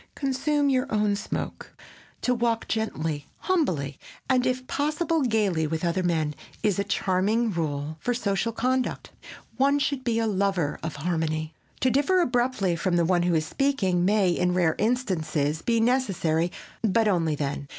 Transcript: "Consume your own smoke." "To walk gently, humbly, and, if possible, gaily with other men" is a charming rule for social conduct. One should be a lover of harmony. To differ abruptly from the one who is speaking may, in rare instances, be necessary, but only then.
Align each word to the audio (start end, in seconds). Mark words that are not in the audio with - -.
"Consume 0.15 0.67
your 0.71 0.91
own 0.91 1.15
smoke." 1.15 1.75
"To 2.23 2.33
walk 2.33 2.67
gently, 2.67 3.27
humbly, 3.41 3.99
and, 4.27 4.47
if 4.47 4.65
possible, 4.65 5.21
gaily 5.21 5.67
with 5.67 5.85
other 5.85 6.01
men" 6.01 6.33
is 6.63 6.79
a 6.79 6.83
charming 6.83 7.51
rule 7.51 7.97
for 7.99 8.15
social 8.15 8.51
conduct. 8.51 9.11
One 9.57 9.77
should 9.77 10.03
be 10.03 10.17
a 10.17 10.25
lover 10.25 10.79
of 10.81 10.95
harmony. 10.95 11.53
To 11.81 11.91
differ 11.91 12.19
abruptly 12.19 12.75
from 12.75 12.95
the 12.95 13.05
one 13.05 13.21
who 13.21 13.35
is 13.35 13.45
speaking 13.45 14.03
may, 14.03 14.31
in 14.31 14.55
rare 14.55 14.73
instances, 14.79 15.61
be 15.61 15.79
necessary, 15.79 16.51
but 16.81 17.07
only 17.07 17.35
then. 17.35 17.67